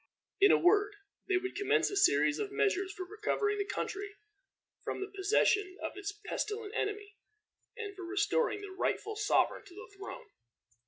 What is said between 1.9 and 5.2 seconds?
a series of measures for recovering the country from the